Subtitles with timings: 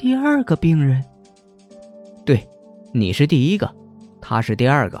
[0.00, 1.04] 第二个病人。
[2.24, 2.48] 对，
[2.90, 3.70] 你是第一个，
[4.18, 4.98] 他是第二个。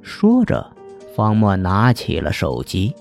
[0.00, 0.66] 说着，
[1.14, 2.94] 方墨拿起了手机。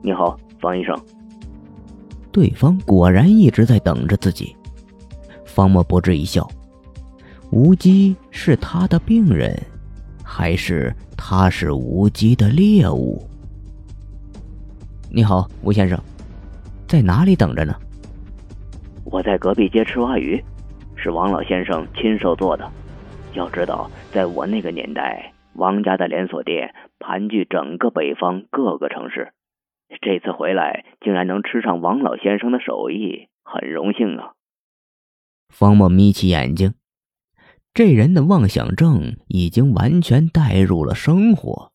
[0.00, 0.96] 你好，方医生。
[2.30, 4.54] 对方果然一直在等着自己。
[5.44, 6.48] 方墨不置一笑，
[7.50, 9.60] 无机是他的病人，
[10.28, 13.24] 还是他是无机的猎物？
[15.08, 15.96] 你好，吴先生，
[16.88, 17.72] 在哪里等着呢？
[19.04, 20.42] 我在隔壁街吃蛙鱼，
[20.96, 22.68] 是王老先生亲手做的。
[23.34, 29.32] 要知道，在我那个年代，王家的连锁店盘踞整个北方各个城市。
[30.02, 34.32] 这次回来，竟然能吃上王老先生的手艺，很荣幸啊！
[35.48, 36.74] 方墨眯起眼睛，
[37.76, 41.72] 这人的妄想症已经完全带入了生活。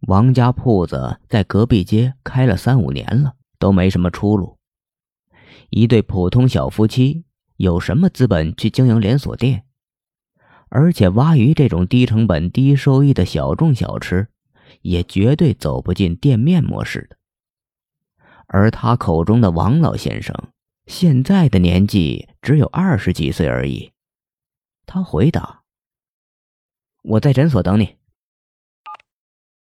[0.00, 4.56] 王家铺子在隔壁街开了三五年了，都没什么出路。
[5.68, 7.26] 一对普通小夫妻
[7.58, 9.64] 有什么资本去经营连锁店？
[10.70, 14.28] 而且蛙鱼这种低成本、低收益的小众小吃。
[14.80, 17.16] 也绝对走不进店面模式的。
[18.46, 20.34] 而他口中的王老先生，
[20.86, 23.90] 现在的年纪只有二十几岁而已。
[24.92, 25.62] 他回答
[27.14, 27.96] ：“我在诊所等你。”